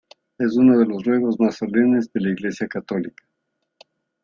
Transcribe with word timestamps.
Es 0.39 0.57
uno 0.57 0.79
de 0.79 0.87
los 0.87 1.03
ruegos 1.05 1.39
más 1.39 1.57
solemnes 1.57 2.11
de 2.11 2.21
la 2.21 2.29
Iglesia 2.31 2.67
católica. 2.67 3.23